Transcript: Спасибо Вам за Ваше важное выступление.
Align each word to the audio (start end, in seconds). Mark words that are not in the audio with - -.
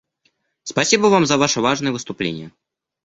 Спасибо 0.63 1.05
Вам 1.13 1.27
за 1.27 1.37
Ваше 1.37 1.61
важное 1.61 1.91
выступление. 1.91 2.51